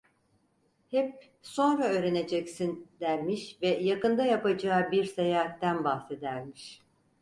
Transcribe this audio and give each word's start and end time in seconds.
Hep: 0.91 1.25
"Sonra 1.41 1.83
öğreneceksin!" 1.83 2.87
dermiş 2.99 3.57
ve 3.61 3.67
yakında 3.67 4.25
yapacağı 4.25 4.91
bir 4.91 5.05
seyahatten 5.05 5.83
bahsedermiş. 5.83 6.81